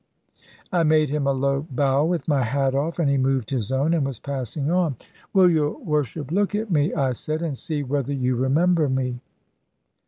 [0.73, 3.93] I made him a low bow with my hat off; and he moved his own,
[3.93, 4.95] and was passing on.
[5.31, 9.19] "Will your Worship look at me," I said, "and see whether you remember me?"